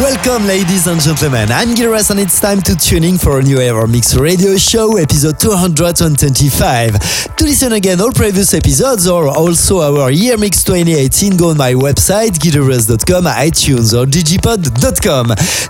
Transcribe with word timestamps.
Welcome, 0.00 0.46
ladies 0.46 0.86
and 0.86 0.98
gentlemen. 0.98 1.52
I'm 1.52 1.74
Giras, 1.74 2.10
and 2.10 2.18
it's 2.18 2.40
time 2.40 2.62
to 2.62 2.74
tune 2.74 3.04
in 3.04 3.18
for 3.18 3.40
a 3.40 3.42
new 3.42 3.58
Ever 3.60 3.86
Mix 3.86 4.14
radio 4.14 4.56
show, 4.56 4.96
episode 4.96 5.38
225. 5.38 7.36
To 7.36 7.44
listen 7.44 7.72
again 7.72 8.00
all 8.00 8.10
previous 8.10 8.54
episodes 8.54 9.06
or 9.06 9.28
also 9.28 9.80
our 9.82 10.10
Year 10.10 10.38
Mix 10.38 10.64
2018, 10.64 11.36
go 11.36 11.50
on 11.50 11.58
my 11.58 11.74
website, 11.74 12.38
gileverest.com, 12.38 13.24
iTunes, 13.24 13.92
or 13.92 14.06
digipod.com. 14.06 15.28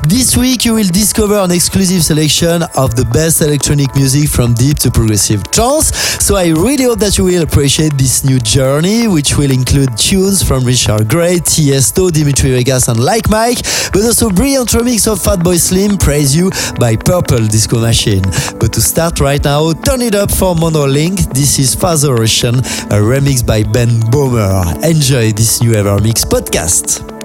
This 0.08 0.36
week, 0.36 0.66
you 0.66 0.74
will 0.74 0.88
discover 0.88 1.38
an 1.38 1.50
exclusive 1.50 2.04
selection 2.04 2.62
of 2.76 2.94
the 2.94 3.04
best 3.12 3.42
electronic 3.42 3.92
music 3.96 4.28
from 4.28 4.54
deep 4.54 4.78
to 4.78 4.90
progressive 4.92 5.42
trance. 5.50 5.96
So 6.22 6.36
I 6.36 6.50
really 6.50 6.84
hope 6.84 7.00
that 7.00 7.18
you 7.18 7.24
will 7.24 7.42
appreciate 7.42 7.98
this 7.98 8.22
new 8.22 8.38
journey, 8.38 9.08
which 9.08 9.36
will 9.36 9.50
include 9.50 9.98
tunes 9.98 10.44
from 10.44 10.62
Richard 10.62 11.08
Grey, 11.08 11.38
Tiesto, 11.38 12.12
Dimitri 12.12 12.52
Vegas, 12.52 12.86
and 12.86 13.02
Like 13.02 13.28
Mike, 13.28 13.62
but 13.92 14.11
also 14.12 14.28
brilliant 14.28 14.68
remix 14.72 15.10
of 15.10 15.18
Fatboy 15.18 15.58
Slim, 15.58 15.96
Praise 15.96 16.36
You 16.36 16.50
by 16.78 16.96
Purple 16.96 17.46
Disco 17.46 17.80
Machine. 17.80 18.20
But 18.60 18.70
to 18.74 18.82
start 18.82 19.20
right 19.20 19.42
now, 19.42 19.72
turn 19.72 20.02
it 20.02 20.14
up 20.14 20.30
for 20.30 20.54
Monolink. 20.54 21.32
This 21.32 21.58
is 21.58 21.74
Father 21.74 22.12
Ocean, 22.20 22.56
a 22.56 23.00
remix 23.00 23.44
by 23.44 23.62
Ben 23.62 23.88
Böhmer. 24.12 24.84
Enjoy 24.84 25.32
this 25.32 25.62
new 25.62 25.72
Ever 25.72 25.98
Mix 25.98 26.26
podcast. 26.26 27.21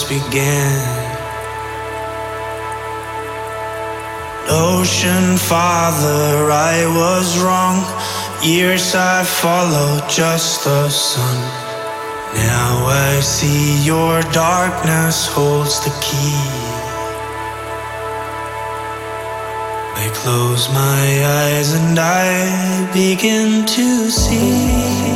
Once 0.00 0.08
began. 0.08 1.16
Ocean 4.48 5.36
father, 5.36 6.50
I 6.50 6.86
was 6.86 7.38
wrong. 7.42 7.84
Years 8.42 8.94
I 8.94 9.24
followed 9.24 10.08
just 10.08 10.64
the 10.64 10.88
sun. 10.88 11.38
Now 12.34 12.86
I 12.86 13.20
see 13.20 13.84
your 13.84 14.22
darkness 14.32 15.26
holds 15.26 15.80
the 15.84 15.90
key. 16.00 16.40
I 20.02 20.10
close 20.14 20.68
my 20.72 21.24
eyes 21.42 21.74
and 21.74 21.98
I 21.98 22.90
begin 22.92 23.66
to 23.66 24.10
see. 24.10 25.09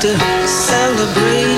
to 0.00 0.18
celebrate. 0.46 1.55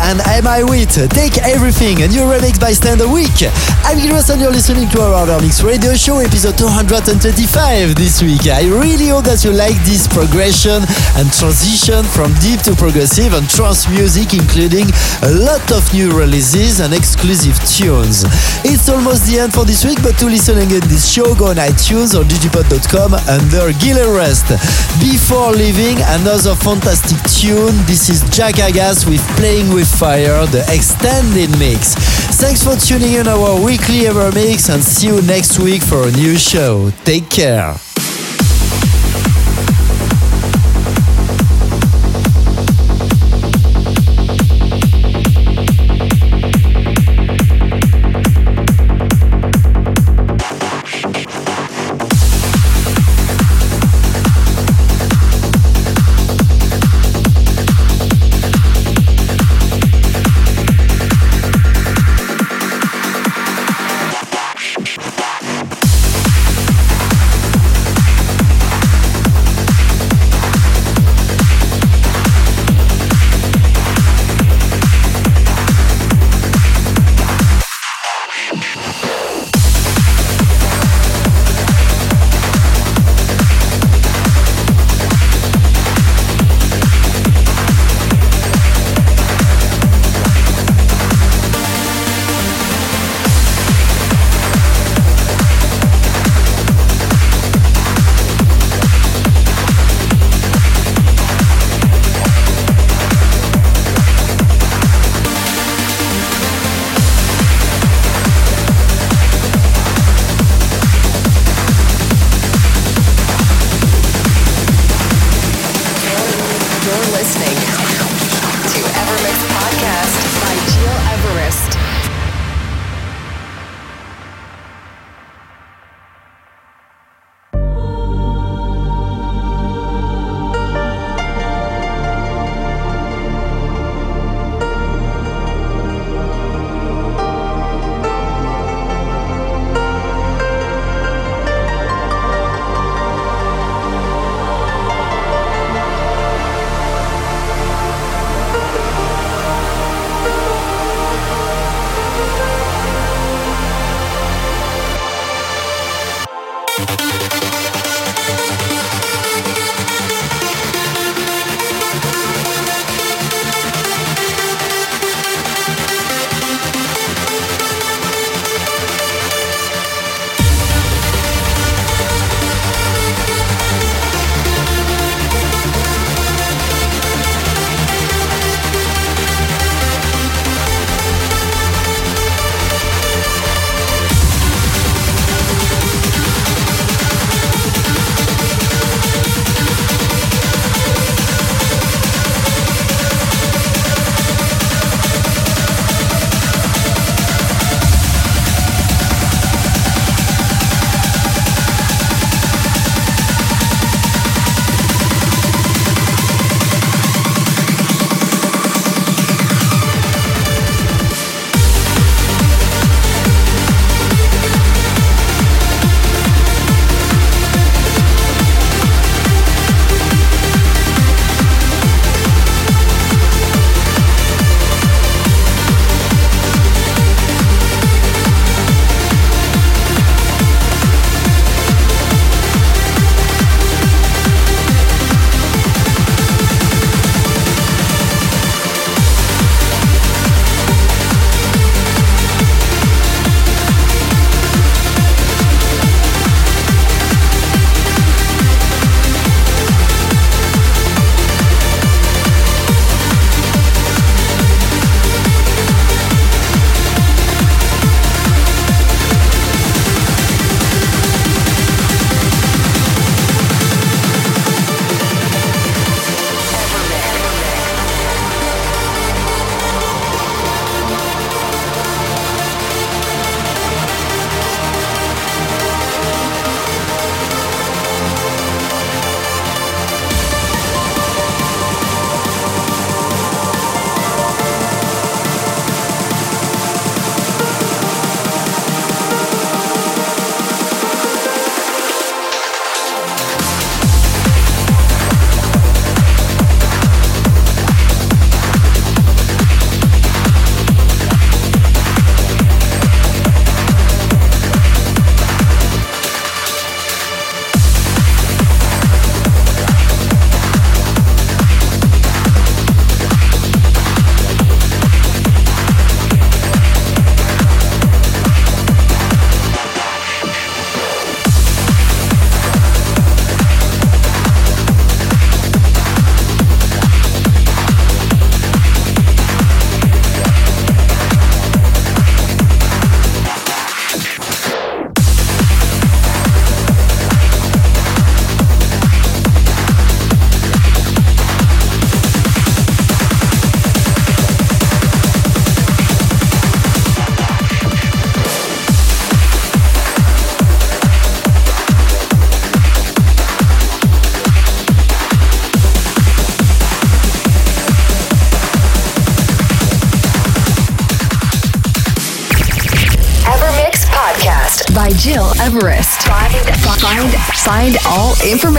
And 0.00 0.20
Am 0.26 0.46
I 0.46 0.62
Wit 0.62 0.90
Take 1.10 1.38
Everything, 1.38 2.02
a 2.02 2.08
new 2.08 2.26
remix 2.26 2.58
by 2.58 2.72
Stand 2.72 3.00
a 3.00 3.08
Week. 3.08 3.30
I'm 3.86 3.98
Gil 3.98 4.10
Everest 4.10 4.30
and 4.30 4.40
you're 4.40 4.50
listening 4.50 4.88
to 4.90 4.98
EverMix 4.98 5.62
Radio 5.62 5.94
Show 5.94 6.18
episode 6.18 6.58
225 6.58 7.94
this 7.94 8.22
week. 8.22 8.48
I 8.50 8.66
really 8.66 9.14
hope 9.14 9.30
that 9.30 9.44
you 9.44 9.52
like 9.52 9.78
this 9.86 10.10
progression 10.10 10.82
and 11.14 11.30
transition 11.30 12.02
from 12.10 12.34
deep 12.42 12.60
to 12.66 12.74
progressive 12.74 13.38
and 13.38 13.46
trance 13.46 13.86
music, 13.88 14.34
including 14.34 14.90
a 15.22 15.30
lot 15.46 15.62
of 15.70 15.86
new 15.94 16.10
releases 16.10 16.80
and 16.80 16.92
exclusive 16.92 17.54
tunes. 17.62 18.26
It's 18.66 18.88
almost 18.88 19.30
the 19.30 19.38
end 19.38 19.54
for 19.54 19.64
this 19.64 19.84
week, 19.84 20.02
but 20.02 20.18
to 20.18 20.26
listen 20.26 20.58
again 20.58 20.82
this 20.90 21.06
show, 21.06 21.34
go 21.38 21.54
on 21.54 21.60
iTunes 21.62 22.18
or 22.18 22.26
digipod.com 22.26 23.14
under 23.30 23.70
Gil 23.78 24.00
Everest. 24.00 24.50
Before 24.98 25.52
leaving, 25.52 26.00
another 26.18 26.56
fantastic 26.58 27.20
tune. 27.30 27.76
This 27.86 28.08
is 28.10 28.26
Jack 28.34 28.58
Agas 28.58 29.06
with 29.06 29.22
Playing 29.36 29.74
with 29.74 29.83
Fire, 29.84 30.46
the 30.46 30.64
extended 30.72 31.50
mix. 31.58 31.94
Thanks 32.40 32.62
for 32.62 32.76
tuning 32.76 33.14
in 33.14 33.28
our 33.28 33.60
weekly 33.64 34.00
EverMix 34.00 34.72
and 34.72 34.82
see 34.82 35.08
you 35.08 35.22
next 35.22 35.58
week 35.58 35.82
for 35.82 36.08
a 36.08 36.12
new 36.12 36.36
show. 36.36 36.90
Take 37.04 37.28
care. 37.30 37.93